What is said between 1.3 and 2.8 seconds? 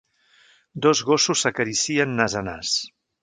s'acaricien nas a nas.